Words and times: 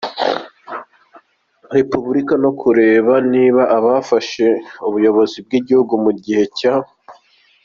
repubulika 1.75 2.33
no 2.43 2.51
kureba 2.59 3.13
niba 3.33 3.63
abafashe 3.77 4.47
ubuyobozi 4.87 5.37
bw’igihugu, 5.45 5.93
mu 6.03 6.11
gihe 6.23 6.43
cya 6.57 6.75